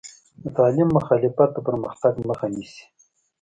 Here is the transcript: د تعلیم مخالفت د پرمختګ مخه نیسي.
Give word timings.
د 0.43 0.45
تعلیم 0.57 0.89
مخالفت 0.97 1.49
د 1.53 1.57
پرمختګ 1.67 2.13
مخه 2.29 2.47
نیسي. 2.53 2.83